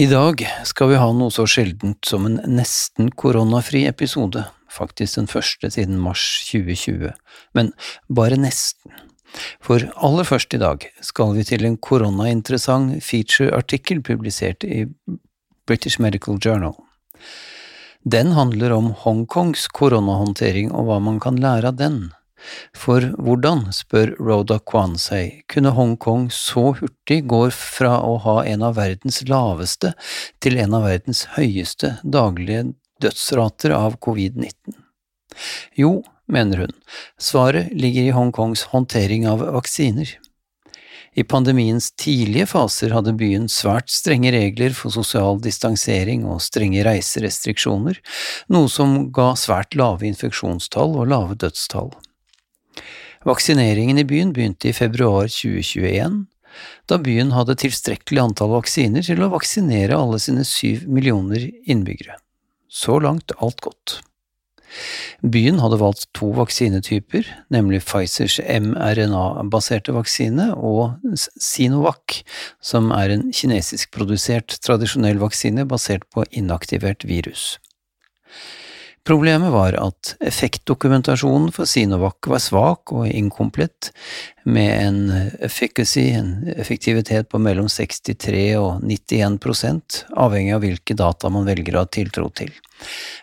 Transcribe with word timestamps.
I 0.00 0.06
dag 0.08 0.40
skal 0.64 0.88
vi 0.88 0.96
ha 0.96 1.10
noe 1.12 1.28
så 1.28 1.44
sjeldent 1.50 2.08
som 2.08 2.24
en 2.24 2.38
nesten 2.48 3.10
koronafri 3.20 3.82
episode, 3.84 4.46
faktisk 4.72 5.18
den 5.18 5.26
første 5.28 5.68
siden 5.74 5.98
mars 6.00 6.22
2020, 6.48 7.10
men 7.58 7.68
bare 8.08 8.38
nesten. 8.40 8.94
For 9.60 9.84
aller 10.00 10.24
først 10.24 10.56
i 10.56 10.60
dag 10.62 10.86
skal 11.04 11.34
vi 11.36 11.44
til 11.50 11.68
en 11.68 11.76
koronainteressant 11.76 12.96
feature-artikkel 13.04 14.00
publisert 14.06 14.64
i 14.64 14.86
British 15.68 16.00
Medical 16.00 16.40
Journal. 16.40 16.78
Den 18.08 18.32
handler 18.38 18.72
om 18.78 18.94
Hongkongs 19.04 19.68
koronahåndtering 19.68 20.72
og 20.72 20.88
hva 20.88 20.96
man 21.10 21.20
kan 21.20 21.36
lære 21.44 21.74
av 21.74 21.76
den. 21.82 22.06
For 22.76 23.04
hvordan, 23.18 23.66
spør 23.74 24.14
Rhoda 24.20 24.58
Kwan 24.58 24.96
seg, 25.00 25.42
kunne 25.50 25.74
Hongkong 25.76 26.28
så 26.34 26.70
hurtig 26.78 27.22
gå 27.30 27.42
fra 27.54 27.98
å 28.06 28.16
ha 28.24 28.36
en 28.48 28.64
av 28.66 28.78
verdens 28.80 29.22
laveste 29.28 29.94
til 30.42 30.60
en 30.62 30.78
av 30.78 30.86
verdens 30.88 31.26
høyeste 31.36 31.96
daglige 32.02 32.70
dødsrater 33.02 33.74
av 33.76 33.98
covid-19? 34.04 34.78
Jo, 35.78 36.00
mener 36.30 36.66
hun, 36.66 36.74
svaret 37.20 37.70
ligger 37.76 38.08
i 38.08 38.16
Hongkongs 38.16 38.68
håndtering 38.72 39.28
av 39.30 39.44
vaksiner. 39.58 40.16
I 41.18 41.24
pandemiens 41.26 41.88
tidlige 41.98 42.46
faser 42.52 42.92
hadde 42.94 43.16
byen 43.18 43.48
svært 43.50 43.90
strenge 43.90 44.30
regler 44.30 44.74
for 44.76 44.94
sosial 44.94 45.40
distansering 45.42 46.22
og 46.22 46.38
strenge 46.44 46.84
reiserestriksjoner, 46.86 47.98
noe 48.54 48.70
som 48.70 49.08
ga 49.14 49.32
svært 49.38 49.74
lave 49.78 50.06
infeksjonstall 50.06 50.94
og 51.02 51.10
lave 51.10 51.38
dødstall. 51.42 51.90
Vaksineringen 53.28 54.00
i 54.00 54.06
byen 54.08 54.34
begynte 54.34 54.70
i 54.70 54.76
februar 54.76 55.28
2021, 55.28 56.24
da 56.88 56.98
byen 56.98 57.34
hadde 57.36 57.58
tilstrekkelig 57.60 58.22
antall 58.22 58.54
vaksiner 58.54 59.04
til 59.06 59.22
å 59.22 59.30
vaksinere 59.34 59.98
alle 59.98 60.20
sine 60.22 60.46
syv 60.48 60.86
millioner 60.88 61.50
innbyggere. 61.68 62.16
Så 62.70 62.98
langt 63.02 63.34
alt 63.38 63.60
godt. 63.64 64.00
Byen 65.20 65.58
hadde 65.60 65.80
valgt 65.80 66.06
to 66.16 66.30
vaksinetyper, 66.36 67.26
nemlig 67.50 67.82
Pfizers 67.84 68.38
mRNA-baserte 68.40 69.94
vaksine 69.96 70.50
og 70.54 71.00
Sinovac, 71.18 72.20
som 72.62 72.92
er 72.94 73.16
en 73.16 73.26
kinesiskprodusert 73.34 74.60
tradisjonell 74.64 75.20
vaksine 75.22 75.66
basert 75.68 76.06
på 76.14 76.24
inaktivert 76.30 77.04
virus. 77.08 77.56
Problemet 79.06 79.52
var 79.52 79.74
at 79.80 80.14
effektdokumentasjonen 80.20 81.48
for 81.56 81.68
Sinovac 81.68 82.26
var 82.28 82.42
svak 82.42 82.92
og 82.92 83.08
inkomplett, 83.08 83.90
med 84.44 84.72
en 84.86 84.98
efficacy, 85.40 86.10
en 86.18 86.48
effektivitet 86.56 87.30
på 87.32 87.40
mellom 87.40 87.68
63 87.68 88.42
og 88.60 88.84
91 88.84 89.38
prosent, 89.40 90.02
avhengig 90.12 90.52
av 90.56 90.64
hvilke 90.64 90.96
data 90.98 91.30
man 91.32 91.48
velger 91.48 91.76
å 91.78 91.86
ha 91.86 91.88
tiltro 91.88 92.28
til, 92.36 92.52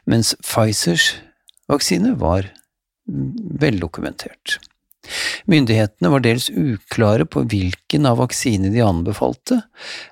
mens 0.10 0.34
Pfizers 0.42 1.12
Vaksine 1.70 2.16
var 2.18 2.50
veldokumentert. 3.62 4.58
Myndighetene 5.48 6.10
var 6.12 6.24
dels 6.26 6.50
uklare 6.50 7.28
på 7.30 7.46
hvilken 7.48 8.10
av 8.10 8.18
vaksinene 8.24 8.74
de 8.74 8.84
anbefalte, 8.84 9.62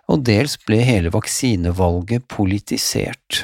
og 0.07 0.23
dels 0.28 0.56
ble 0.63 0.79
hele 0.85 1.11
vaksinevalget 1.11 2.29
politisert. 2.31 3.44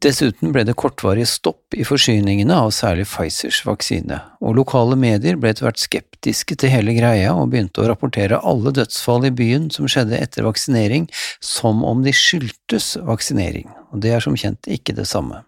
Dessuten 0.00 0.54
ble 0.54 0.62
det 0.64 0.78
kortvarig 0.80 1.26
stopp 1.28 1.74
i 1.76 1.84
forsyningene 1.84 2.54
av 2.56 2.70
særlig 2.72 3.04
Pfizers 3.10 3.58
vaksine, 3.68 4.16
og 4.40 4.54
lokale 4.56 4.96
medier 4.96 5.36
ble 5.36 5.50
etter 5.52 5.66
hvert 5.66 5.82
skeptiske 5.82 6.56
til 6.56 6.72
hele 6.72 6.94
greia 6.96 7.34
og 7.36 7.50
begynte 7.52 7.82
å 7.82 7.88
rapportere 7.90 8.38
alle 8.40 8.72
dødsfall 8.78 9.26
i 9.28 9.32
byen 9.36 9.66
som 9.74 9.90
skjedde 9.92 10.16
etter 10.16 10.46
vaksinering, 10.48 11.04
som 11.44 11.84
om 11.84 12.00
de 12.06 12.14
skyldtes 12.16 12.94
vaksinering, 13.04 13.68
og 13.92 14.00
det 14.00 14.14
er 14.16 14.24
som 14.24 14.38
kjent 14.40 14.70
ikke 14.72 14.96
det 14.96 15.04
samme. 15.10 15.42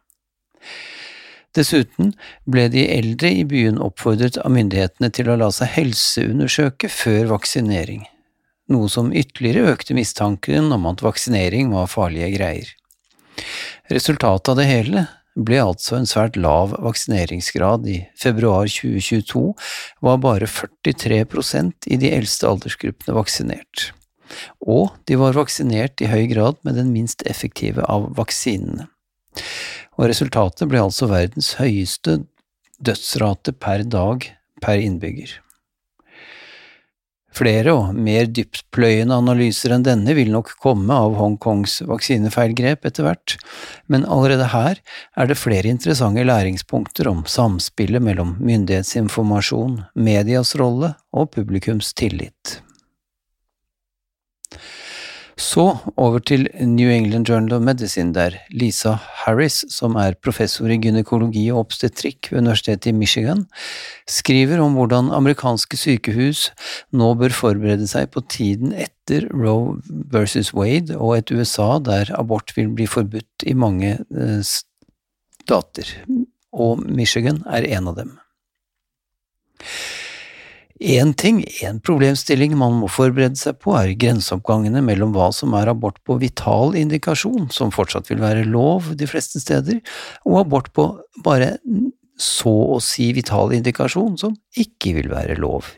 Dessuten 1.57 2.13
ble 2.45 2.67
de 2.73 2.85
eldre 2.93 3.33
i 3.33 3.49
byen 3.49 3.81
oppfordret 3.81 4.37
av 4.37 4.53
myndighetene 4.53 5.09
til 5.17 5.33
å 5.33 5.39
la 5.41 5.49
seg 5.49 5.73
helseundersøke 5.79 6.93
før 6.93 7.33
vaksinering, 7.33 8.05
noe 8.69 8.93
som 8.93 9.15
ytterligere 9.17 9.73
økte 9.73 9.97
mistanken 9.97 10.69
om 10.77 10.93
at 10.93 11.01
vaksinering 11.05 11.73
var 11.73 11.89
farlige 11.93 12.35
greier. 12.37 12.77
Resultatet 13.93 14.53
av 14.53 14.61
det 14.61 14.69
hele 14.69 15.07
ble 15.33 15.63
altså 15.65 15.97
en 15.97 16.09
svært 16.09 16.37
lav 16.37 16.75
vaksineringsgrad. 16.85 17.89
I 17.89 17.99
februar 18.21 18.69
2022 18.69 19.45
var 20.05 20.23
bare 20.25 20.49
43 20.49 21.25
prosent 21.33 21.89
i 21.89 21.99
de 22.01 22.13
eldste 22.13 22.49
aldersgruppene 22.51 23.17
vaksinert. 23.17 23.91
Og 24.65 24.93
de 25.09 25.17
var 25.21 25.37
vaksinert 25.37 26.01
i 26.05 26.09
høy 26.13 26.27
grad 26.33 26.61
med 26.65 26.77
den 26.81 26.93
minst 26.93 27.25
effektive 27.29 27.85
av 27.89 28.11
vaksinene 28.17 28.89
og 29.99 30.09
resultatet 30.09 30.69
ble 30.71 30.81
altså 30.83 31.09
verdens 31.11 31.55
høyeste 31.61 32.23
dødsrate 32.83 33.55
per 33.55 33.85
dag 33.87 34.27
per 34.63 34.81
innbygger. 34.81 35.37
Flere 37.33 37.73
og 37.73 37.97
mer 37.97 38.27
dyptpløyende 38.29 39.17
analyser 39.17 39.73
enn 39.73 39.87
denne 39.87 40.17
vil 40.17 40.33
nok 40.35 40.55
komme 40.63 40.93
av 40.93 41.17
Hongkongs 41.17 41.79
vaksinefeilgrep 41.89 42.85
etter 42.89 43.09
hvert, 43.09 43.37
men 43.89 44.05
allerede 44.05 44.51
her 44.53 44.83
er 45.17 45.31
det 45.31 45.41
flere 45.41 45.73
interessante 45.73 46.27
læringspunkter 46.29 47.09
om 47.09 47.25
samspillet 47.29 48.05
mellom 48.05 48.37
myndighetsinformasjon, 48.41 49.81
medias 49.97 50.57
rolle 50.61 50.95
og 51.13 51.33
publikums 51.37 51.95
tillit. 51.97 52.62
Så 55.41 55.65
over 55.97 56.21
til 56.21 56.45
New 56.61 56.91
England 56.93 57.29
Journal 57.29 57.55
of 57.57 57.63
Medicine, 57.65 58.13
der 58.15 58.37
Lisa 58.51 58.99
Harris, 59.25 59.63
som 59.73 59.97
er 59.97 60.17
professor 60.21 60.69
i 60.69 60.77
gynekologi 60.77 61.47
og 61.53 61.63
obstetrikk 61.65 62.29
ved 62.31 62.43
Universitetet 62.43 62.91
i 62.91 62.97
Michigan, 62.97 63.47
skriver 64.09 64.61
om 64.61 64.77
hvordan 64.77 65.09
amerikanske 65.15 65.79
sykehus 65.81 66.51
nå 66.93 67.15
bør 67.21 67.33
forberede 67.37 67.89
seg 67.89 68.11
på 68.13 68.25
tiden 68.29 68.75
etter 68.77 69.25
Roe 69.33 69.79
versus 70.13 70.53
Wade 70.55 70.99
og 70.99 71.17
et 71.17 71.33
USA 71.33 71.79
der 71.81 72.13
abort 72.19 72.53
vil 72.57 72.69
bli 72.77 72.87
forbudt 72.91 73.47
i 73.49 73.57
mange 73.57 73.97
eh, 74.05 74.41
stater, 74.45 75.97
og 76.53 76.85
Michigan 76.85 77.41
er 77.49 77.65
en 77.73 77.89
av 77.89 77.97
dem. 78.03 78.19
Én 80.83 81.13
ting, 81.15 81.45
én 81.63 81.77
problemstilling 81.79 82.57
man 82.59 82.75
må 82.81 82.89
forberede 82.91 83.39
seg 83.39 83.61
på, 83.63 83.71
er 83.79 83.93
grenseoppgangene 84.03 84.81
mellom 84.83 85.13
hva 85.15 85.29
som 85.31 85.55
er 85.55 85.71
abort 85.71 86.01
på 86.03 86.17
vital 86.19 86.75
indikasjon, 86.75 87.53
som 87.55 87.71
fortsatt 87.71 88.11
vil 88.11 88.19
være 88.19 88.49
lov 88.49 88.89
de 88.99 89.07
fleste 89.07 89.39
steder, 89.39 89.79
og 90.27 90.41
abort 90.41 90.73
på 90.75 90.89
bare 91.23 91.53
så 92.19 92.57
å 92.75 92.81
si 92.83 93.13
vital 93.15 93.55
indikasjon, 93.55 94.19
som 94.19 94.35
ikke 94.59 94.97
vil 94.99 95.13
være 95.15 95.39
lov. 95.39 95.71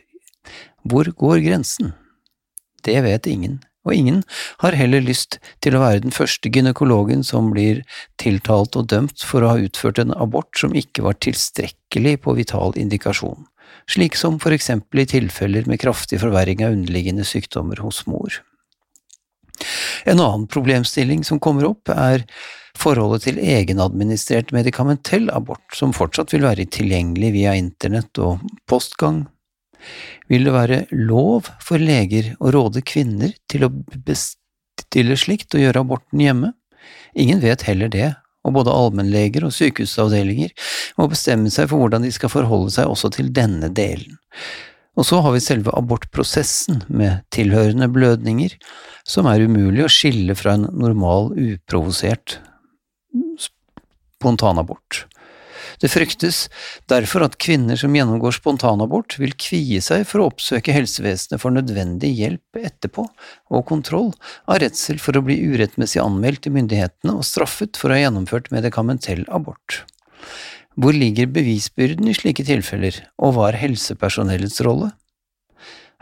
Hvor 0.89 1.13
går 1.13 1.45
grensen? 1.45 1.93
Det 2.81 2.97
vet 3.05 3.29
ingen, 3.29 3.61
og 3.85 3.93
ingen 3.93 4.25
har 4.65 4.73
heller 4.73 5.05
lyst 5.05 5.37
til 5.61 5.77
å 5.77 5.85
være 5.85 6.07
den 6.07 6.17
første 6.17 6.49
gynekologen 6.49 7.27
som 7.29 7.53
blir 7.53 7.85
tiltalt 8.17 8.81
og 8.81 8.89
dømt 8.89 9.21
for 9.21 9.45
å 9.45 9.53
ha 9.53 9.65
utført 9.69 10.01
en 10.01 10.17
abort 10.17 10.57
som 10.57 10.73
ikke 10.73 11.05
var 11.05 11.21
tilstrekkelig 11.21 12.23
på 12.25 12.41
vital 12.41 12.73
indikasjon 12.81 13.45
slik 13.91 14.17
som 14.17 14.39
for 14.43 14.55
eksempel 14.55 15.03
i 15.03 15.09
tilfeller 15.09 15.69
med 15.71 15.81
kraftig 15.83 16.21
forverring 16.23 16.65
av 16.65 16.75
underliggende 16.77 17.27
sykdommer 17.29 17.83
hos 17.85 18.05
mor. 18.11 18.41
En 20.05 20.21
annen 20.21 20.47
problemstilling 20.51 21.25
som 21.25 21.41
kommer 21.41 21.69
opp, 21.69 21.89
er 21.89 22.25
forholdet 22.79 23.29
til 23.29 23.39
egenadministrert 23.39 24.51
medikamentell 24.55 25.31
abort, 25.33 25.65
som 25.77 25.95
fortsatt 25.97 26.35
vil 26.35 26.45
være 26.45 26.67
tilgjengelig 26.75 27.31
via 27.37 27.55
internett 27.59 28.19
og 28.23 28.43
postgang. 28.71 29.25
Vil 30.33 30.49
det 30.49 30.55
være 30.55 30.81
lov 30.97 31.51
for 31.63 31.81
leger 31.81 32.35
å 32.41 32.53
råde 32.55 32.83
kvinner 32.87 33.35
til 33.51 33.67
å 33.67 33.73
bestille 33.95 35.17
slikt 35.21 35.55
og 35.55 35.65
gjøre 35.65 35.85
aborten 35.85 36.25
hjemme? 36.25 36.53
Ingen 37.15 37.41
vet 37.45 37.65
heller 37.69 37.93
det, 37.93 38.11
og 38.45 38.57
både 38.59 38.75
allmennleger 38.75 39.47
og 39.47 39.55
sykehusavdelinger 39.57 40.53
må 41.01 41.09
bestemme 41.11 41.53
seg 41.53 41.71
for 41.71 41.81
hvordan 41.81 42.05
de 42.05 42.13
skal 42.15 42.33
forholde 42.33 42.75
seg 42.77 42.91
også 42.91 43.11
til 43.17 43.33
denne 43.35 43.71
delen. 43.73 44.19
Og 44.95 45.09
så 45.09 45.19
har 45.25 45.35
vi 45.35 45.43
selve 45.43 45.73
abortprosessen 45.75 46.85
med 46.87 47.25
tilhørende 47.35 47.89
blødninger, 47.91 48.53
som 49.09 49.27
er 49.27 49.43
umulig 49.43 49.83
å 49.87 49.91
skille 49.91 50.37
fra 50.39 50.55
en 50.55 50.69
normal, 50.71 51.33
uprovosert 51.35 52.39
spontanabort. 53.41 55.05
Det 55.83 55.91
fryktes 55.93 56.45
derfor 56.91 57.27
at 57.27 57.39
kvinner 57.43 57.79
som 57.81 57.95
gjennomgår 57.97 58.37
spontanabort, 58.39 59.17
vil 59.21 59.35
kvie 59.39 59.83
seg 59.85 60.07
for 60.09 60.23
å 60.23 60.29
oppsøke 60.33 60.75
helsevesenet 60.75 61.43
for 61.43 61.55
nødvendig 61.55 62.13
hjelp 62.19 62.61
etterpå 62.61 63.07
og 63.55 63.67
kontroll, 63.69 64.13
av 64.51 64.63
redsel 64.65 65.01
for 65.03 65.19
å 65.19 65.25
bli 65.27 65.39
urettmessig 65.53 66.03
anmeldt 66.03 66.45
til 66.47 66.57
myndighetene 66.57 67.17
og 67.19 67.27
straffet 67.27 67.79
for 67.81 67.91
å 67.91 67.99
ha 67.99 68.05
gjennomført 68.07 68.53
medikamentell 68.55 69.25
abort. 69.29 69.83
Hvor 70.75 70.97
ligger 70.97 71.31
bevisbyrden 71.31 72.09
i 72.11 72.17
slike 72.17 72.47
tilfeller, 72.47 72.97
og 73.23 73.37
hva 73.37 73.51
er 73.53 73.61
helsepersonellets 73.63 74.63
rolle? 74.67 74.91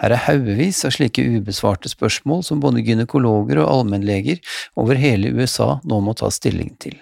Her 0.01 0.15
er 0.17 0.25
haugevis 0.25 0.81
av 0.89 0.95
slike 0.97 1.23
ubesvarte 1.23 1.91
spørsmål 1.93 2.41
som 2.47 2.63
både 2.63 2.83
gynekologer 2.83 3.61
og 3.63 3.69
allmennleger 3.71 4.41
over 4.81 4.99
hele 4.99 5.31
USA 5.37 5.77
nå 5.85 6.01
må 6.03 6.17
ta 6.19 6.31
stilling 6.33 6.73
til. 6.83 6.97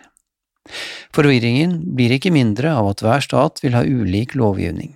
Forvirringen 1.15 1.79
blir 1.97 2.13
ikke 2.15 2.33
mindre 2.35 2.73
av 2.77 2.93
at 2.93 3.05
hver 3.05 3.25
stat 3.25 3.63
vil 3.65 3.77
ha 3.77 3.83
ulik 3.85 4.37
lovgivning. 4.39 4.95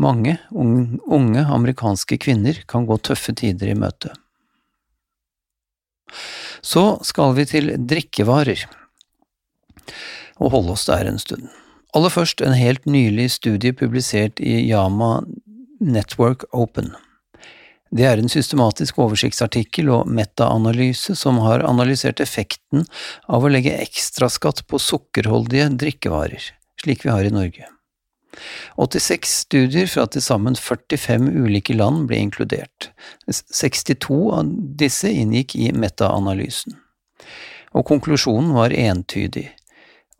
Mange 0.00 0.38
unge 0.52 1.44
amerikanske 1.44 2.16
kvinner 2.22 2.62
kan 2.68 2.86
gå 2.88 2.96
tøffe 3.04 3.34
tider 3.36 3.74
i 3.74 3.76
møte. 3.78 4.12
Så 6.62 7.02
skal 7.04 7.34
vi 7.36 7.44
til 7.48 7.72
drikkevarer, 7.76 8.64
og 10.40 10.54
holde 10.54 10.76
oss 10.76 10.86
der 10.88 11.08
en 11.10 11.20
stund. 11.20 11.48
Aller 11.92 12.12
først 12.12 12.40
en 12.40 12.56
helt 12.56 12.86
nylig 12.88 13.28
studie 13.34 13.74
publisert 13.76 14.40
i 14.40 14.62
Yama 14.70 15.20
Network 15.80 16.46
Open. 16.52 16.94
Det 17.92 18.06
er 18.08 18.20
en 18.20 18.30
systematisk 18.32 19.02
oversiktsartikkel 19.04 19.90
og 19.92 20.08
metaanalyse 20.08 21.12
som 21.18 21.42
har 21.44 21.64
analysert 21.68 22.22
effekten 22.24 22.86
av 23.28 23.44
å 23.44 23.50
legge 23.52 23.74
ekstraskatt 23.84 24.64
på 24.68 24.80
sukkerholdige 24.80 25.68
drikkevarer, 25.82 26.46
slik 26.80 27.04
vi 27.04 27.12
har 27.12 27.28
i 27.28 27.34
Norge. 27.34 27.68
86 28.80 29.34
studier 29.42 29.90
fra 29.92 30.06
til 30.08 30.24
sammen 30.24 30.56
45 30.56 31.28
ulike 31.44 31.76
land 31.76 32.06
ble 32.08 32.22
inkludert. 32.24 32.88
62 33.28 34.20
av 34.38 34.54
disse 34.80 35.12
inngikk 35.12 35.52
i 35.60 35.68
metaanalysen. 35.76 36.78
Og 37.76 37.84
konklusjonen 37.88 38.54
var 38.56 38.72
entydig. 38.72 39.50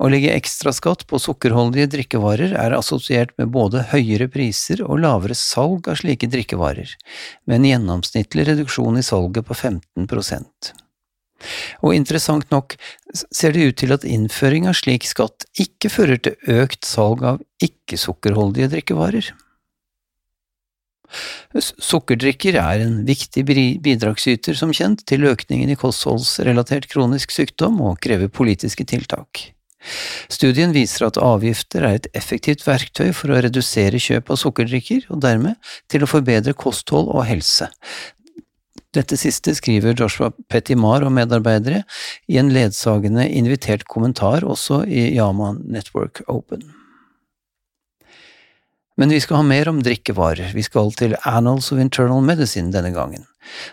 Å 0.03 0.09
legge 0.11 0.33
ekstraskatt 0.35 1.05
på 1.07 1.19
sukkerholdige 1.23 1.87
drikkevarer 1.93 2.57
er 2.59 2.75
assosiert 2.75 3.31
med 3.39 3.53
både 3.55 3.85
høyere 3.93 4.27
priser 4.33 4.81
og 4.83 4.99
lavere 5.05 5.37
salg 5.39 5.87
av 5.93 6.01
slike 6.01 6.27
drikkevarer, 6.33 6.91
med 7.47 7.61
en 7.61 7.69
gjennomsnittlig 7.69 8.49
reduksjon 8.49 8.99
i 8.99 9.05
salget 9.07 9.47
på 9.47 9.55
15% 9.55 10.73
Og 11.87 11.95
interessant 11.95 12.51
nok 12.51 12.75
ser 13.15 13.55
det 13.55 13.69
ut 13.69 13.79
til 13.79 13.95
at 13.95 14.09
innføring 14.09 14.67
av 14.67 14.75
slik 14.81 15.07
skatt 15.07 15.47
ikke 15.55 15.93
fører 15.95 16.19
til 16.19 16.59
økt 16.59 16.83
salg 16.89 17.23
av 17.23 17.41
ikke-sukkerholdige 17.63 18.73
drikkevarer. 18.75 19.31
Sukkerdrikker 21.63 22.57
er 22.59 22.83
en 22.89 23.03
viktig 23.07 23.47
bidragsyter, 23.85 24.57
som 24.59 24.75
kjent, 24.75 25.07
til 25.07 25.31
økningen 25.31 25.71
i 25.71 25.79
kostholdsrelatert 25.79 26.89
kronisk 26.91 27.35
sykdom 27.35 27.83
og 27.85 28.01
krever 28.03 28.33
politiske 28.33 28.89
tiltak. 28.89 29.53
Studien 30.33 30.73
viser 30.75 31.09
at 31.09 31.21
avgifter 31.21 31.85
er 31.87 31.99
et 31.99 32.09
effektivt 32.19 32.65
verktøy 32.67 33.13
for 33.17 33.33
å 33.33 33.41
redusere 33.43 34.01
kjøp 34.03 34.33
av 34.33 34.41
sukkerdrikker, 34.41 35.07
og 35.11 35.23
dermed 35.25 35.73
til 35.93 36.05
å 36.05 36.11
forbedre 36.11 36.55
kosthold 36.59 37.11
og 37.13 37.27
helse. 37.29 37.71
Dette 38.93 39.17
siste 39.17 39.55
skriver 39.57 39.97
Joshua 39.97 40.29
Pettimar 40.53 41.05
og 41.07 41.15
medarbeidere 41.17 41.81
i 42.29 42.37
en 42.41 42.53
ledsagende 42.53 43.25
invitert 43.25 43.87
kommentar 43.89 44.45
også 44.45 44.83
i 44.85 45.09
Yama 45.17 45.55
Network 45.65 46.21
Open. 46.29 46.67
Men 49.01 49.09
vi 49.09 49.23
skal 49.25 49.41
ha 49.41 49.47
mer 49.49 49.71
om 49.71 49.81
drikkevarer, 49.81 50.53
vi 50.53 50.65
skal 50.67 50.93
til 50.99 51.17
Annals 51.25 51.71
of 51.73 51.81
Internal 51.81 52.21
Medicine 52.21 52.75
denne 52.75 52.93
gangen, 52.93 53.25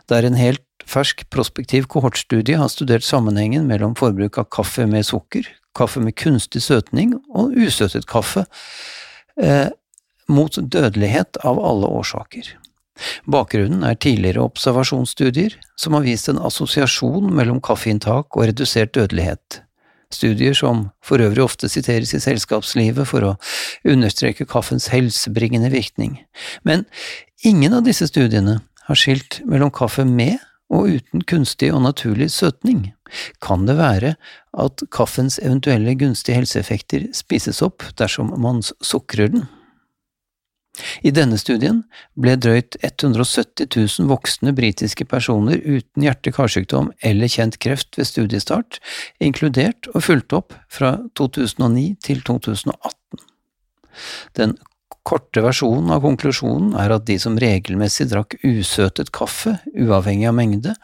der 0.07 0.23
en 0.23 0.39
helt 0.39 0.63
fersk 0.89 1.25
prospektiv 1.29 1.87
kohortstudie 1.91 2.57
har 2.59 2.71
studert 2.71 3.05
sammenhengen 3.05 3.67
mellom 3.69 3.95
forbruk 3.99 4.39
av 4.41 4.49
kaffe 4.53 4.87
med 4.89 5.05
sukker, 5.07 5.45
kaffe 5.77 6.01
med 6.03 6.17
kunstig 6.17 6.63
søtning 6.65 7.15
og 7.29 7.53
usøtet 7.57 8.07
kaffe, 8.09 8.45
eh, 9.41 9.69
mot 10.29 10.53
dødelighet 10.53 11.39
av 11.45 11.59
alle 11.59 11.87
årsaker. 11.87 12.55
Bakgrunnen 13.25 13.85
er 13.87 13.95
tidligere 13.95 14.43
observasjonsstudier 14.43 15.55
som 15.79 15.95
har 15.95 16.03
vist 16.03 16.29
en 16.29 16.41
assosiasjon 16.49 17.31
mellom 17.33 17.61
kaffeinntak 17.63 18.35
og 18.35 18.49
redusert 18.49 18.93
dødelighet. 18.97 19.61
Studier 20.11 20.55
som 20.57 20.89
for 21.05 21.21
øvrig 21.21 21.43
ofte 21.43 21.69
siteres 21.69 22.15
i 22.17 22.21
selskapslivet 22.21 23.07
for 23.07 23.25
å 23.25 23.35
understreke 23.87 24.47
kaffens 24.49 24.89
helsebringende 24.89 25.69
virkning. 25.71 26.17
Men 26.65 26.85
ingen 27.45 27.77
av 27.77 27.85
disse 27.85 28.09
studiene 28.09 28.59
har 28.87 28.97
skilt 28.97 29.39
mellom 29.45 29.71
kaffe 29.71 30.05
med 30.05 30.39
og 30.69 30.89
uten 30.99 31.23
kunstig 31.25 31.71
og 31.73 31.83
naturlig 31.83 32.29
søtning, 32.33 32.91
kan 33.41 33.65
det 33.65 33.77
være 33.79 34.15
at 34.53 34.83
kaffens 34.93 35.39
eventuelle 35.41 35.95
gunstige 35.97 36.37
helseeffekter 36.37 37.07
spises 37.17 37.63
opp 37.65 37.85
dersom 37.97 38.35
man 38.41 38.61
sukrer 38.63 39.33
den. 39.33 39.47
I 41.03 41.11
denne 41.11 41.35
studien 41.41 41.81
ble 42.19 42.35
drøyt 42.39 42.77
170 42.85 43.67
000 43.99 44.07
voksne 44.11 44.53
britiske 44.55 45.05
personer 45.09 45.59
uten 45.59 46.05
hjerte-karsykdom 46.05 46.93
eller 47.05 47.31
kjent 47.31 47.59
kreft 47.63 47.99
ved 47.99 48.07
studiestart, 48.07 48.79
inkludert 49.19 49.89
og 49.93 50.05
fulgt 50.07 50.35
opp 50.37 50.55
fra 50.71 50.95
2009 51.19 51.97
til 52.05 52.23
2018. 52.23 53.25
Den 54.39 54.55
korte 55.07 55.41
versjonen 55.43 55.91
av 55.95 56.03
konklusjonen 56.03 56.73
er 56.79 56.93
at 56.93 57.05
de 57.07 57.17
som 57.21 57.37
regelmessig 57.39 58.09
drakk 58.11 58.35
usøtet 58.43 59.11
kaffe, 59.15 59.55
uavhengig 59.73 60.27
av 60.29 60.35
mengde, 60.37 60.75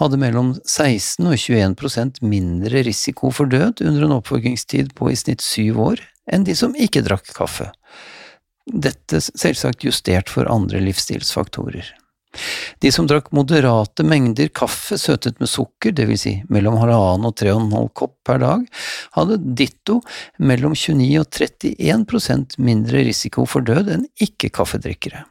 hadde 0.00 0.20
mellom 0.20 0.54
16 0.64 1.28
og 1.28 1.36
21% 1.38 2.22
mindre 2.24 2.84
risiko 2.86 3.32
for 3.34 3.50
død 3.50 3.84
under 3.84 4.06
en 4.06 4.16
oppfølgingstid 4.18 4.94
på 4.98 5.12
i 5.12 5.18
snitt 5.18 5.44
syv 5.44 5.82
år 5.90 6.04
enn 6.28 6.44
de 6.48 6.56
som 6.58 6.76
ikke 6.76 7.04
drakk 7.06 7.30
kaffe. 7.36 7.70
Dette 8.68 9.22
selvsagt 9.24 9.86
justert 9.86 10.28
for 10.32 10.50
andre 10.52 10.82
livsstilsfaktorer. 10.84 11.94
De 12.78 12.90
som 12.92 13.06
drakk 13.08 13.30
moderate 13.34 14.04
mengder 14.06 14.50
kaffe 14.54 14.98
søtet 15.00 15.40
med 15.40 15.50
sukker, 15.50 15.94
vil 15.96 16.18
si 16.20 16.34
mellom 16.52 16.76
halvannen 16.78 17.26
og 17.30 17.34
tre 17.40 17.54
og 17.54 17.64
en 17.64 17.74
halv 17.74 17.90
kopp 17.96 18.14
per 18.28 18.42
dag, 18.42 18.66
hadde 19.16 19.40
ditto 19.58 19.98
mellom 20.38 20.76
29 20.76 21.08
og 21.22 21.26
31% 21.32 22.58
mindre 22.62 23.02
risiko 23.08 23.46
for 23.48 23.66
død 23.66 23.90
enn 23.96 24.06
ikke-kaffedrikkere. 24.22 25.24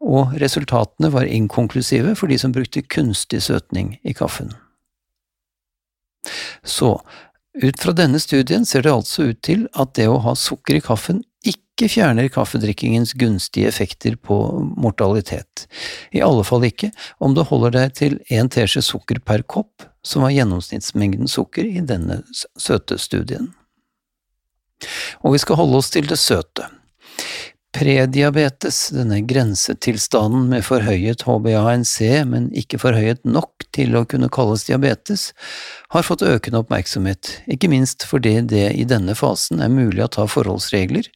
Og 0.00 0.36
resultatene 0.40 1.10
var 1.12 1.28
inkonklusive 1.28 2.14
for 2.16 2.32
de 2.32 2.38
som 2.40 2.54
brukte 2.56 2.86
kunstig 2.86 3.42
søtning 3.44 3.98
i 4.00 4.14
kaffen. 4.16 4.54
Så, 6.64 6.94
ut 7.60 7.82
fra 7.82 7.92
denne 7.96 8.20
studien 8.20 8.64
ser 8.64 8.86
det 8.86 8.94
altså 8.94 9.30
ut 9.32 9.42
til 9.44 9.66
at 9.74 9.92
det 9.98 10.08
å 10.08 10.20
ha 10.24 10.36
sukker 10.38 10.78
i 10.78 10.84
kaffen 10.84 11.20
ikke 11.80 11.94
fjerner 11.94 12.28
kaffedrikkingens 12.28 13.14
gunstige 13.16 13.70
effekter 13.70 14.16
på 14.20 14.36
mortalitet, 14.76 15.64
i 16.12 16.20
alle 16.20 16.44
fall 16.44 16.66
ikke 16.68 16.90
om 17.24 17.32
du 17.36 17.40
holder 17.46 17.72
deg 17.78 17.94
til 17.96 18.18
én 18.28 18.50
teskje 18.52 18.82
sukker 18.84 19.22
per 19.24 19.46
kopp, 19.48 19.86
som 20.04 20.26
var 20.26 20.34
gjennomsnittsmengden 20.34 21.28
sukker 21.28 21.64
i 21.64 21.80
denne 21.80 22.20
søte 22.60 22.98
studien. 23.00 23.48
Og 25.24 25.34
vi 25.34 25.40
skal 25.40 25.56
holde 25.60 25.80
oss 25.80 25.90
til 25.92 26.08
det 26.08 26.20
søte. 26.20 26.59
Prediabetes, 27.80 28.90
denne 28.92 29.22
grensetilstanden 29.24 30.50
med 30.50 30.66
forhøyet 30.66 31.22
HbA1c, 31.24 32.26
men 32.28 32.50
ikke 32.52 32.76
forhøyet 32.82 33.22
nok 33.24 33.64
til 33.72 33.96
å 33.96 34.02
kunne 34.04 34.28
kalles 34.28 34.66
diabetes, 34.68 35.30
har 35.94 36.04
fått 36.04 36.26
økende 36.28 36.60
oppmerksomhet, 36.60 37.32
ikke 37.48 37.72
minst 37.72 38.04
fordi 38.04 38.34
det 38.52 38.66
i 38.76 38.84
denne 38.84 39.16
fasen 39.16 39.64
er 39.64 39.72
mulig 39.72 40.04
å 40.04 40.10
ta 40.12 40.28
forholdsregler, 40.28 41.08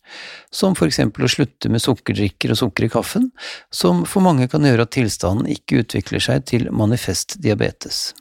som 0.48 0.72
for 0.78 0.88
eksempel 0.88 1.28
å 1.28 1.32
slutte 1.36 1.68
med 1.68 1.84
sukkerdrikker 1.84 2.56
og 2.56 2.62
sukker 2.62 2.88
i 2.88 2.92
kaffen, 2.96 3.28
som 3.68 4.06
for 4.08 4.24
mange 4.24 4.48
kan 4.48 4.64
gjøre 4.64 4.88
at 4.88 4.96
tilstanden 4.96 5.52
ikke 5.52 5.84
utvikler 5.84 6.28
seg 6.32 6.48
til 6.48 6.70
manifest 6.72 7.42
diabetes. 7.44 8.14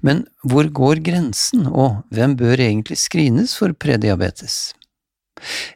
Men 0.00 0.24
hvor 0.40 0.72
går 0.72 1.04
grensen, 1.04 1.68
og 1.68 2.00
hvem 2.16 2.32
bør 2.40 2.64
egentlig 2.64 2.96
screenes 3.04 3.58
for 3.60 3.76
prediabetes? 3.76 4.70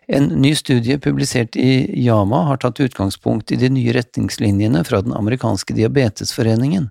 En 0.07 0.29
ny 0.43 0.53
studie 0.59 0.99
publisert 1.03 1.57
i 1.59 1.87
Yama 2.05 2.45
har 2.51 2.61
tatt 2.63 2.81
utgangspunkt 2.83 3.53
i 3.53 3.59
de 3.61 3.71
nye 3.73 3.95
retningslinjene 3.97 4.85
fra 4.87 5.03
den 5.05 5.15
amerikanske 5.17 5.75
diabetesforeningen, 5.77 6.91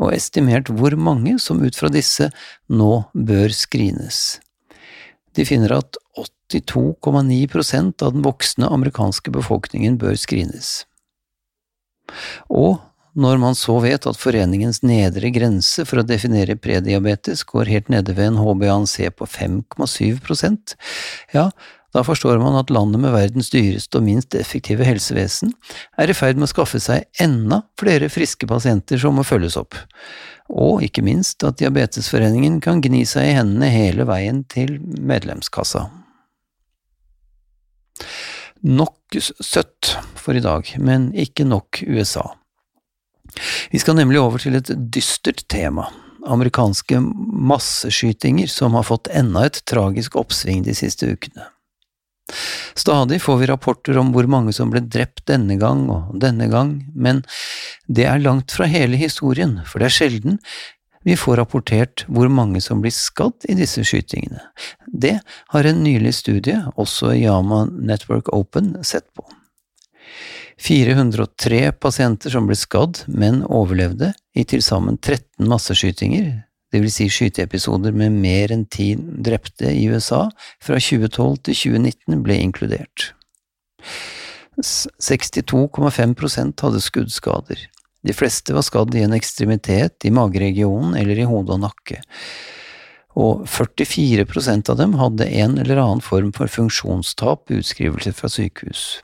og 0.00 0.14
estimert 0.16 0.70
hvor 0.72 0.96
mange 0.96 1.38
som 1.42 1.62
ut 1.64 1.78
fra 1.78 1.92
disse 1.92 2.30
nå 2.68 2.92
bør 3.14 3.54
screenes. 3.56 4.40
De 5.38 5.46
finner 5.46 5.76
at 5.78 5.98
82,9% 6.50 8.02
av 8.02 8.14
den 8.16 8.26
voksne 8.26 8.68
amerikanske 8.68 9.32
befolkningen 9.34 9.98
bør 10.00 10.18
screenes. 10.18 10.80
Og 12.50 12.80
når 13.18 13.40
man 13.42 13.56
så 13.58 13.74
vet 13.82 14.06
at 14.06 14.18
foreningens 14.18 14.82
nedre 14.86 15.32
grense 15.34 15.84
for 15.88 16.00
å 16.00 16.06
definere 16.06 16.58
prediabetes 16.58 17.42
går 17.48 17.70
helt 17.70 17.90
nede 17.90 18.14
ved 18.14 18.32
en 18.32 18.38
HbA1c 18.38 19.10
på 19.18 19.26
5,7% 19.26 20.76
ja, 21.34 21.48
da 21.94 22.04
forstår 22.06 22.38
man 22.38 22.54
at 22.58 22.70
landet 22.70 23.02
med 23.02 23.14
verdens 23.14 23.50
dyreste 23.50 23.98
og 23.98 24.06
minst 24.06 24.34
effektive 24.38 24.86
helsevesen 24.86 25.54
er 25.98 26.10
i 26.10 26.16
ferd 26.16 26.38
med 26.38 26.46
å 26.46 26.52
skaffe 26.52 26.80
seg 26.82 27.08
enda 27.22 27.64
flere 27.80 28.10
friske 28.12 28.46
pasienter 28.50 29.00
som 29.00 29.18
må 29.18 29.24
følges 29.26 29.58
opp, 29.58 29.74
og 30.50 30.84
ikke 30.86 31.04
minst 31.06 31.42
at 31.46 31.58
Diabetesforeningen 31.58 32.60
kan 32.62 32.82
gni 32.84 33.02
seg 33.08 33.30
i 33.30 33.38
hendene 33.38 33.70
hele 33.74 34.06
veien 34.08 34.44
til 34.50 34.78
medlemskassa. 34.82 35.88
Nok 38.60 39.18
søtt 39.40 39.94
for 40.20 40.36
i 40.36 40.44
dag, 40.44 40.68
men 40.78 41.10
ikke 41.16 41.46
nok 41.48 41.82
USA. 41.88 42.28
Vi 43.70 43.78
skal 43.78 43.96
nemlig 43.98 44.20
over 44.20 44.42
til 44.42 44.58
et 44.58 44.70
dystert 44.92 45.46
tema, 45.50 45.88
amerikanske 46.26 46.98
masseskytinger 47.00 48.50
som 48.50 48.76
har 48.76 48.86
fått 48.86 49.08
enda 49.16 49.46
et 49.48 49.62
tragisk 49.70 50.18
oppsving 50.20 50.66
de 50.66 50.74
siste 50.76 51.08
ukene. 51.08 51.46
Stadig 52.78 53.20
får 53.22 53.40
vi 53.40 53.48
rapporter 53.50 53.98
om 54.00 54.12
hvor 54.14 54.28
mange 54.30 54.54
som 54.56 54.72
ble 54.72 54.82
drept 54.84 55.24
denne 55.30 55.56
gang 55.60 55.86
og 55.92 56.12
denne 56.20 56.48
gang, 56.52 56.76
men 56.94 57.24
det 57.88 58.06
er 58.08 58.22
langt 58.22 58.54
fra 58.54 58.68
hele 58.70 59.00
historien, 59.00 59.58
for 59.66 59.82
det 59.82 59.90
er 59.90 59.98
sjelden 60.00 60.38
vi 61.02 61.16
får 61.16 61.38
rapportert 61.40 62.04
hvor 62.12 62.28
mange 62.28 62.60
som 62.60 62.82
blir 62.84 62.92
skadd 62.92 63.46
i 63.48 63.56
disse 63.56 63.84
skytingene. 63.88 64.42
Det 64.84 65.16
har 65.54 65.68
en 65.68 65.82
nylig 65.84 66.12
studie, 66.18 66.58
også 66.76 67.14
Yama 67.16 67.64
Network 67.72 68.28
Open, 68.36 68.74
sett 68.84 69.08
på. 69.16 69.24
403 70.60 71.70
pasienter 71.80 72.32
som 72.34 72.48
ble 72.48 72.56
skadd, 72.58 73.06
men 73.08 73.40
overlevde, 73.48 74.12
i 74.36 74.44
til 74.44 74.60
sammen 74.62 74.98
13 75.00 75.48
masseskytinger, 75.48 76.42
det 76.70 76.82
vil 76.84 76.92
si 76.92 77.08
skyteepisoder 77.10 77.94
med 77.96 78.14
mer 78.22 78.52
enn 78.54 78.66
ti 78.70 78.92
drepte 78.96 79.72
i 79.74 79.88
USA, 79.90 80.28
fra 80.62 80.78
2012 80.78 81.42
til 81.48 81.58
2019 81.64 82.22
ble 82.26 82.38
inkludert. 82.44 83.10
62,5% 84.60 86.64
hadde 86.64 86.84
skuddskader. 86.84 87.66
De 88.06 88.16
fleste 88.16 88.54
var 88.56 88.64
skadd 88.64 88.94
i 88.96 89.04
en 89.04 89.16
ekstremitet, 89.16 90.04
i 90.04 90.14
mageregionen 90.14 90.96
eller 91.00 91.20
i 91.20 91.28
hode 91.28 91.56
og 91.56 91.62
nakke, 91.66 92.00
og 93.18 93.44
44% 93.50 94.70
av 94.70 94.78
dem 94.78 94.94
hadde 95.00 95.26
en 95.42 95.58
eller 95.58 95.80
annen 95.82 96.04
form 96.04 96.30
for 96.36 96.48
funksjonstap 96.48 97.50
utskrivelse 97.52 98.14
fra 98.16 98.30
sykehus. 98.30 99.00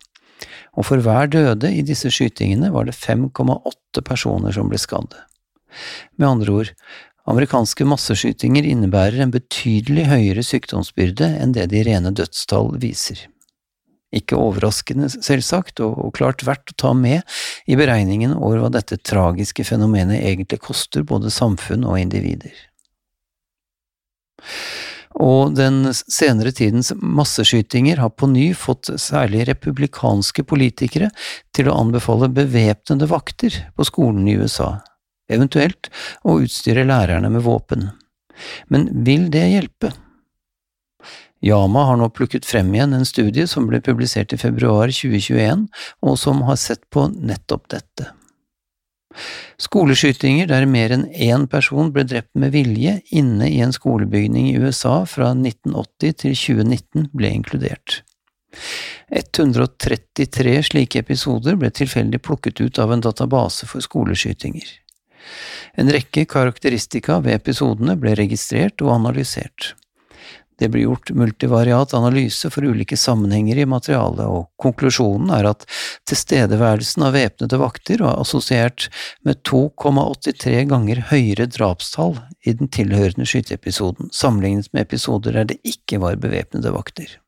Og 0.76 0.86
for 0.86 1.02
hver 1.02 1.28
døde 1.32 1.72
i 1.72 1.82
disse 1.84 2.10
skytingene 2.12 2.70
var 2.72 2.86
det 2.86 2.96
5,8 2.96 4.04
personer 4.06 4.54
som 4.54 4.70
ble 4.70 4.78
skadde. 4.80 5.18
Med 6.16 6.28
andre 6.28 6.56
ord, 6.60 6.70
Amerikanske 7.26 7.84
masseskytinger 7.88 8.66
innebærer 8.70 9.24
en 9.24 9.32
betydelig 9.34 10.04
høyere 10.06 10.44
sykdomsbyrde 10.46 11.32
enn 11.40 11.56
det 11.56 11.66
de 11.72 11.82
rene 11.88 12.12
dødstall 12.14 12.76
viser. 12.82 13.24
Ikke 14.14 14.38
overraskende, 14.38 15.08
selvsagt, 15.10 15.82
og 15.82 16.14
klart 16.14 16.44
verdt 16.46 16.70
å 16.70 16.78
ta 16.78 16.92
med 16.94 17.26
i 17.66 17.74
beregningen 17.78 18.36
over 18.36 18.62
hva 18.62 18.70
dette 18.72 19.00
tragiske 19.02 19.66
fenomenet 19.66 20.22
egentlig 20.22 20.62
koster 20.62 21.02
både 21.02 21.34
samfunn 21.34 21.84
og 21.84 21.98
individer. 21.98 22.54
Og 25.16 25.54
den 25.56 25.88
senere 25.96 26.52
tidens 26.54 26.92
masseskytinger 26.94 27.98
har 28.04 28.12
på 28.14 28.28
ny 28.30 28.50
fått 28.54 28.92
særlig 29.00 29.46
republikanske 29.48 30.44
politikere 30.46 31.08
til 31.56 31.70
å 31.72 31.78
anbefale 31.80 32.28
bevæpnede 32.30 33.08
vakter 33.10 33.56
på 33.74 33.88
skolen 33.88 34.28
i 34.28 34.36
USA, 34.36 34.76
eventuelt 35.32 35.90
å 36.24 36.38
utstyre 36.42 36.86
lærerne 36.86 37.30
med 37.32 37.44
våpen. 37.46 37.88
Men 38.68 38.90
vil 39.06 39.30
det 39.32 39.46
hjelpe? 39.50 39.92
Yama 41.44 41.84
har 41.90 41.98
nå 42.00 42.08
plukket 42.10 42.46
frem 42.48 42.72
igjen 42.74 42.94
en 42.96 43.08
studie 43.08 43.46
som 43.48 43.68
ble 43.68 43.80
publisert 43.84 44.32
i 44.32 44.40
februar 44.40 44.90
2021, 44.92 45.66
og 46.02 46.16
som 46.18 46.42
har 46.48 46.58
sett 46.60 46.86
på 46.90 47.06
nettopp 47.12 47.68
dette. 47.74 48.08
Skoleskytinger 49.60 50.48
der 50.50 50.66
mer 50.68 50.92
enn 50.92 51.06
én 51.08 51.46
person 51.48 51.88
ble 51.92 52.04
drept 52.08 52.34
med 52.36 52.52
vilje 52.52 52.98
inne 53.16 53.48
i 53.48 53.62
en 53.64 53.72
skolebygning 53.72 54.50
i 54.50 54.58
USA 54.60 54.98
fra 55.08 55.30
1980 55.32 56.18
til 56.24 56.36
2019 56.36 57.08
ble 57.16 57.32
inkludert. 57.38 58.02
133 59.12 60.56
slike 60.70 61.00
episoder 61.04 61.56
ble 61.60 61.70
tilfeldig 61.72 62.20
plukket 62.24 62.60
ut 62.60 62.80
av 62.82 62.92
en 62.92 63.04
database 63.04 63.68
for 63.68 63.84
skoleskytinger. 63.84 64.66
En 65.76 65.90
rekke 65.92 66.26
karakteristika 66.30 67.20
ved 67.24 67.40
episodene 67.40 67.96
ble 68.00 68.14
registrert 68.18 68.82
og 68.84 68.94
analysert. 68.98 69.74
Det 70.56 70.70
ble 70.72 70.86
gjort 70.86 71.10
multivariat 71.12 71.92
analyse 71.96 72.48
for 72.52 72.64
ulike 72.64 72.96
sammenhenger 72.96 73.58
i 73.60 73.66
materialet, 73.68 74.24
og 74.24 74.48
konklusjonen 74.62 75.32
er 75.36 75.50
at 75.50 75.66
tilstedeværelsen 76.08 77.04
av 77.04 77.12
væpnede 77.16 77.60
vakter 77.60 78.00
var 78.04 78.16
assosiert 78.22 78.88
med 79.26 79.42
2,83 79.48 80.64
ganger 80.72 81.04
høyere 81.12 81.48
drapstall 81.52 82.16
i 82.48 82.56
den 82.56 82.72
tilhørende 82.72 83.28
skyteepisoden, 83.28 84.08
sammenlignet 84.16 84.72
med 84.72 84.88
episoder 84.88 85.36
der 85.36 85.52
det 85.52 85.60
ikke 85.68 86.00
var 86.00 86.16
bevæpnede 86.24 86.72
vakter. 86.72 87.18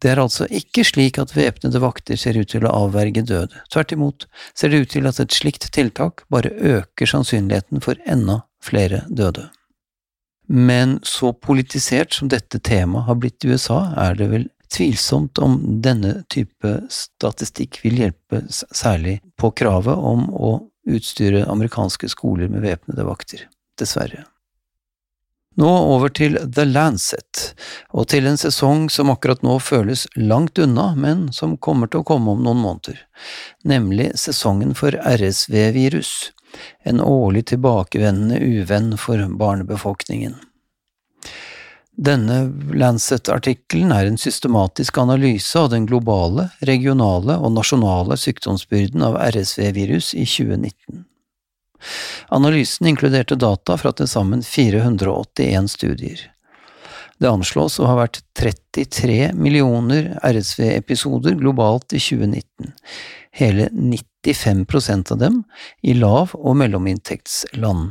Det 0.00 0.10
er 0.12 0.22
altså 0.22 0.46
ikke 0.50 0.84
slik 0.86 1.18
at 1.22 1.34
væpnede 1.36 1.82
vakter 1.82 2.18
ser 2.20 2.38
ut 2.40 2.50
til 2.52 2.66
å 2.66 2.74
avverge 2.86 3.24
død, 3.26 3.56
tvert 3.72 3.94
imot 3.96 4.26
ser 4.54 4.72
det 4.72 4.84
ut 4.84 4.92
til 4.94 5.08
at 5.10 5.20
et 5.22 5.34
slikt 5.34 5.70
tiltak 5.74 6.24
bare 6.32 6.52
øker 6.52 7.10
sannsynligheten 7.10 7.82
for 7.84 8.00
enda 8.06 8.42
flere 8.64 9.04
døde. 9.08 9.48
Men 10.50 10.98
så 11.06 11.32
politisert 11.32 12.16
som 12.16 12.30
dette 12.30 12.58
temaet 12.58 13.06
har 13.06 13.18
blitt 13.22 13.44
i 13.44 13.52
USA, 13.52 13.84
er 13.94 14.16
det 14.18 14.30
vel 14.32 14.48
tvilsomt 14.70 15.38
om 15.42 15.60
denne 15.82 16.24
type 16.30 16.72
statistikk 16.90 17.80
vil 17.84 18.00
hjelpe 18.02 18.42
særlig 18.50 19.20
på 19.38 19.52
kravet 19.54 19.94
om 19.94 20.26
å 20.34 20.56
utstyre 20.90 21.44
amerikanske 21.50 22.10
skoler 22.10 22.50
med 22.50 22.64
væpnede 22.66 23.06
vakter, 23.06 23.46
dessverre. 23.78 24.24
Nå 25.58 25.70
over 25.94 26.12
til 26.14 26.36
The 26.54 26.64
Lancet, 26.64 27.54
og 27.90 28.06
til 28.12 28.28
en 28.30 28.38
sesong 28.38 28.84
som 28.92 29.10
akkurat 29.10 29.42
nå 29.42 29.56
føles 29.58 30.06
langt 30.14 30.60
unna, 30.62 30.92
men 30.94 31.32
som 31.34 31.56
kommer 31.58 31.90
til 31.90 32.04
å 32.04 32.06
komme 32.06 32.36
om 32.36 32.44
noen 32.44 32.62
måneder, 32.62 33.00
nemlig 33.66 34.12
sesongen 34.14 34.76
for 34.78 34.94
RSV-virus, 34.94 36.30
en 36.86 37.02
årlig 37.02 37.48
tilbakevendende 37.50 38.38
uvenn 38.38 38.94
for 38.98 39.18
barnebefolkningen. 39.42 40.38
Denne 42.00 42.38
Lancet-artikkelen 42.78 43.90
er 43.92 44.06
en 44.08 44.16
systematisk 44.18 45.02
analyse 45.02 45.58
av 45.58 45.72
den 45.74 45.84
globale, 45.90 46.48
regionale 46.64 47.36
og 47.36 47.52
nasjonale 47.58 48.16
sykdomsbyrden 48.16 49.02
av 49.04 49.18
RSV-virus 49.34 50.14
i 50.14 50.24
2019. 50.24 51.09
Analysen 52.28 52.90
inkluderte 52.90 53.38
data 53.40 53.76
fra 53.80 53.92
til 53.96 54.08
sammen 54.10 54.42
481 54.46 55.70
studier. 55.72 56.26
Det 57.20 57.28
anslås 57.28 57.76
å 57.80 57.88
ha 57.90 57.98
vært 57.98 58.22
33 58.38 59.32
millioner 59.36 60.14
RSV-episoder 60.24 61.36
globalt 61.36 61.92
i 61.92 62.00
2019, 62.00 62.72
hele 63.36 63.68
95% 63.76 65.12
av 65.12 65.20
dem 65.20 65.42
i 65.84 65.96
lav- 65.98 66.32
og 66.38 66.56
mellominntektsland. 66.62 67.90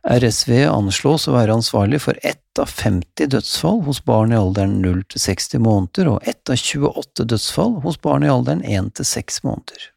RSV 0.00 0.62
anslås 0.70 1.26
å 1.28 1.34
være 1.34 1.58
ansvarlig 1.58 2.00
for 2.06 2.18
ett 2.22 2.58
av 2.62 2.70
50 2.70 3.28
dødsfall 3.34 3.82
hos 3.84 4.00
barn 4.04 4.32
i 4.32 4.38
alderen 4.38 4.78
0 4.80 5.02
til 5.12 5.22
60 5.26 5.60
måneder 5.66 6.08
og 6.14 6.28
ett 6.30 6.50
av 6.50 6.56
28 6.56 7.26
dødsfall 7.34 7.80
hos 7.84 7.98
barn 8.00 8.24
i 8.24 8.30
alderen 8.32 8.62
1 8.64 8.94
til 9.00 9.10
6 9.10 9.42
måneder. 9.44 9.90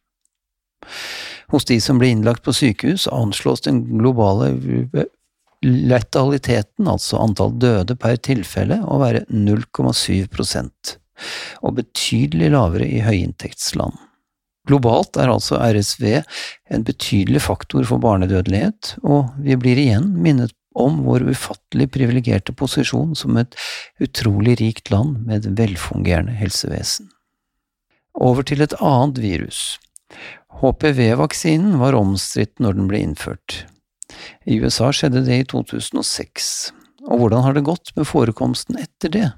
Hos 1.54 1.68
de 1.70 1.78
som 1.82 2.00
ble 2.02 2.10
innlagt 2.10 2.42
på 2.46 2.54
sykehus, 2.56 3.06
anslås 3.14 3.62
den 3.68 3.84
globale 4.00 4.56
letaliteten, 5.64 6.88
altså 6.90 7.20
antall 7.22 7.54
døde 7.62 7.96
per 8.00 8.18
tilfelle, 8.26 8.82
å 8.84 8.98
være 9.02 9.24
0,7% 9.30 10.98
og 11.64 11.78
betydelig 11.78 12.50
lavere 12.56 12.88
i 12.90 13.04
høyinntektsland. 13.06 13.96
Globalt 14.68 15.20
er 15.20 15.30
altså 15.30 15.60
RSV 15.60 16.06
en 16.74 16.86
betydelig 16.88 17.44
faktor 17.44 17.86
for 17.88 18.02
barnedødelighet, 18.04 18.96
og 19.04 19.34
vi 19.44 19.58
blir 19.60 19.80
igjen 19.80 20.10
minnet 20.24 20.56
om 20.74 21.04
vår 21.06 21.28
ufattelig 21.30 21.90
privilegerte 21.94 22.56
posisjon 22.58 23.14
som 23.18 23.38
et 23.38 23.54
utrolig 24.02 24.58
rikt 24.64 24.90
land 24.90 25.20
med 25.28 25.44
et 25.44 25.60
velfungerende 25.60 26.34
helsevesen. 26.40 27.12
Over 28.18 28.46
til 28.48 28.64
et 28.64 28.74
annet 28.80 29.20
virus, 29.22 29.62
HPV-vaksinen 30.62 31.78
var 31.82 31.98
omstridt 31.98 32.60
når 32.64 32.78
den 32.78 32.90
ble 32.92 33.02
innført. 33.04 33.64
I 34.46 34.60
USA 34.62 34.92
skjedde 34.94 35.24
det 35.26 35.40
i 35.40 35.46
2006, 35.50 36.74
og 37.10 37.20
hvordan 37.20 37.46
har 37.46 37.56
det 37.58 37.66
gått 37.68 37.94
med 37.98 38.08
forekomsten 38.08 38.78
etter 38.80 39.14
det? 39.14 39.30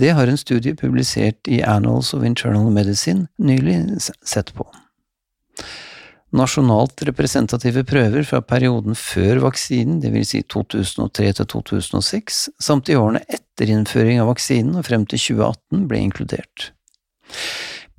Det 0.00 0.14
har 0.16 0.26
en 0.26 0.40
studie 0.40 0.74
publisert 0.78 1.48
i 1.48 1.60
Annals 1.62 2.14
of 2.16 2.24
Internal 2.24 2.70
Medicine 2.72 3.28
nylig 3.38 4.00
sett 4.00 4.54
på. 4.56 4.66
Nasjonalt 6.32 7.02
representative 7.04 7.82
prøver 7.84 8.24
fra 8.24 8.40
perioden 8.40 8.96
før 8.96 9.42
vaksinen, 9.44 9.98
dvs. 10.00 10.30
Si 10.30 10.40
2003 10.48 11.32
til 11.36 11.48
2006, 11.52 12.38
samt 12.56 12.88
i 12.88 12.96
årene 12.96 13.20
etter 13.28 13.68
innføring 13.68 14.22
av 14.22 14.30
vaksinen 14.32 14.78
og 14.80 14.86
frem 14.88 15.04
til 15.04 15.20
2018 15.20 15.84
ble 15.90 16.00
inkludert. 16.06 16.70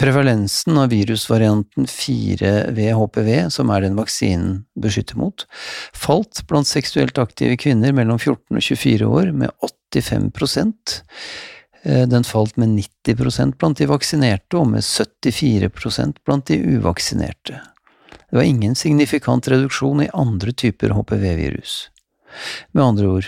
Prevalensen 0.02 0.78
av 0.78 0.90
virusvarianten 0.90 1.86
4VHPV, 1.86 3.50
som 3.54 3.70
er 3.70 3.86
den 3.86 3.98
vaksinen 4.00 4.64
beskytter 4.80 5.20
mot, 5.22 5.46
falt 5.94 6.42
blant 6.50 6.68
seksuelt 6.68 7.20
aktive 7.22 7.58
kvinner 7.62 7.94
mellom 7.96 8.18
14 8.18 8.58
og 8.58 8.66
24 8.66 9.12
år 9.20 9.32
med 9.38 9.54
85 9.94 10.32
eh, 11.84 12.08
Den 12.10 12.26
falt 12.26 12.58
med 12.58 12.74
90% 13.06 13.60
blant 13.62 13.78
de 13.78 13.90
vaksinerte 13.92 14.58
og 14.58 14.72
med 14.74 14.82
74% 14.82 16.24
blant 16.26 16.50
de 16.50 16.58
uvaksinerte. 16.58 17.62
Det 18.34 18.40
var 18.40 18.50
ingen 18.50 18.76
signifikant 18.76 19.48
reduksjon 19.48 20.08
i 20.08 20.14
andre 20.14 20.52
typer 20.58 20.90
HPV-virus. 20.98 21.90
Med 22.74 22.84
andre 22.84 23.08
ord, 23.08 23.28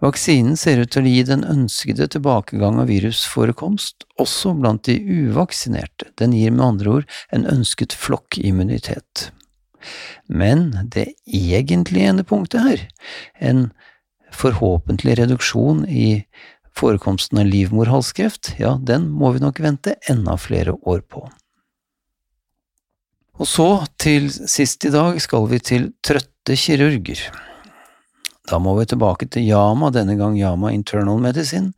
vaksinen 0.00 0.56
ser 0.58 0.80
ut 0.82 0.92
til 0.94 1.06
å 1.06 1.12
gi 1.12 1.24
den 1.28 1.44
ønskede 1.48 2.08
tilbakegang 2.12 2.80
av 2.82 2.88
virusforekomst 2.90 4.06
også 4.20 4.54
blant 4.60 4.86
de 4.88 4.96
uvaksinerte, 5.00 6.10
den 6.20 6.34
gir 6.36 6.54
med 6.54 6.66
andre 6.66 6.96
ord 7.00 7.18
en 7.34 7.46
ønsket 7.48 7.96
flokkimmunitet. 7.96 9.30
Men 10.28 10.70
det 10.92 11.10
egentlige 11.24 12.12
endepunktet 12.12 12.64
her, 12.64 12.86
en 13.40 13.68
forhåpentlig 14.30 15.16
reduksjon 15.18 15.84
i 15.88 16.22
forekomsten 16.76 17.40
av 17.42 17.50
livmorhalskreft, 17.50 18.54
ja, 18.60 18.76
den 18.80 19.08
må 19.10 19.32
vi 19.34 19.42
nok 19.42 19.60
vente 19.60 19.96
enda 20.08 20.36
flere 20.40 20.76
år 20.88 21.02
på. 21.08 21.26
Og 23.40 23.48
så, 23.48 23.68
til 23.96 24.28
sist 24.30 24.84
i 24.84 24.92
dag, 24.92 25.16
skal 25.20 25.48
vi 25.48 25.60
til 25.64 25.92
trøtte 26.04 26.56
kirurger. 26.60 27.22
Da 28.50 28.58
må 28.58 28.74
vi 28.78 28.88
tilbake 28.90 29.28
til 29.30 29.46
Yama, 29.46 29.92
denne 29.94 30.16
gang 30.18 30.34
Yama 30.38 30.72
Internal 30.74 31.20
Medicine, 31.22 31.70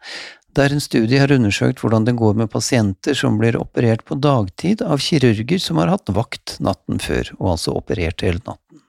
der 0.57 0.73
en 0.73 0.81
studie 0.85 1.21
har 1.21 1.33
undersøkt 1.33 1.81
hvordan 1.81 2.05
det 2.09 2.17
går 2.17 2.37
med 2.37 2.51
pasienter 2.53 3.17
som 3.17 3.39
blir 3.41 3.57
operert 3.61 4.05
på 4.09 4.19
dagtid 4.21 4.85
av 4.85 5.01
kirurger 5.01 5.61
som 5.61 5.81
har 5.81 5.93
hatt 5.93 6.13
vakt 6.13 6.59
natten 6.61 7.01
før, 7.01 7.33
og 7.39 7.55
altså 7.55 7.77
operert 7.77 8.25
hele 8.25 8.41
natten. 8.45 8.83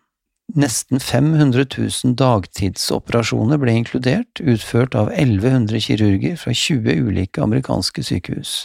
Nesten 0.60 1.00
500 1.00 1.66
000 1.72 2.16
dagtidsoperasjoner 2.20 3.62
ble 3.62 3.78
inkludert, 3.80 4.44
utført 4.44 4.96
av 5.00 5.10
1100 5.10 5.80
kirurger 5.88 6.36
fra 6.38 6.54
20 6.54 7.08
ulike 7.08 7.42
amerikanske 7.42 8.04
sykehus. 8.06 8.58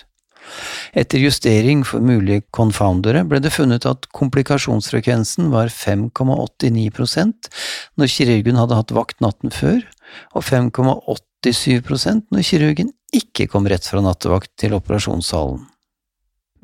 Etter 0.98 1.22
justering 1.22 1.84
for 1.86 2.04
mulige 2.04 2.44
confoundere 2.54 3.24
ble 3.28 3.40
det 3.44 3.52
funnet 3.54 3.86
at 3.88 4.08
komplikasjonsfrekvensen 4.16 5.50
var 5.54 5.72
5,89% 5.72 7.50
når 8.00 8.12
kirurgen 8.14 8.60
hadde 8.60 8.78
hatt 8.78 8.94
vakt 8.96 9.20
natten 9.24 9.54
før, 9.54 9.82
og 10.34 10.44
5,87% 10.48 12.30
når 12.34 12.46
kirurgen 12.46 12.94
ikke 13.14 13.48
kom 13.48 13.68
rett 13.70 13.86
fra 13.88 14.02
nattevakt 14.04 14.52
til 14.60 14.76
operasjonssalen. 14.76 15.66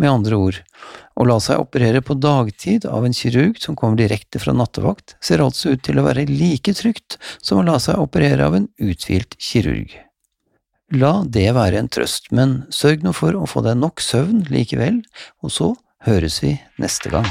Med 0.00 0.10
andre 0.10 0.38
ord, 0.38 0.56
å 1.14 1.26
la 1.28 1.36
seg 1.42 1.60
operere 1.62 2.00
på 2.02 2.16
dagtid 2.18 2.86
av 2.90 3.04
en 3.06 3.14
kirurg 3.14 3.60
som 3.62 3.76
kommer 3.78 4.00
direkte 4.00 4.40
fra 4.42 4.54
nattevakt, 4.56 5.14
ser 5.22 5.44
altså 5.44 5.76
ut 5.76 5.84
til 5.86 6.00
å 6.00 6.06
være 6.08 6.26
like 6.26 6.74
trygt 6.74 7.20
som 7.38 7.60
å 7.60 7.66
la 7.66 7.78
seg 7.82 8.02
operere 8.02 8.48
av 8.48 8.58
en 8.58 8.66
uthvilt 8.82 9.38
kirurg. 9.38 9.94
La 10.92 11.22
det 11.24 11.46
være 11.56 11.80
en 11.80 11.88
trøst, 11.88 12.28
men 12.30 12.62
sørg 12.68 13.06
nå 13.06 13.14
for 13.16 13.38
å 13.38 13.48
få 13.48 13.64
deg 13.64 13.80
nok 13.80 14.04
søvn 14.04 14.44
likevel, 14.52 15.00
og 15.40 15.54
så 15.56 15.72
høres 16.04 16.42
vi 16.44 16.58
neste 16.82 17.12
gang. 17.14 17.28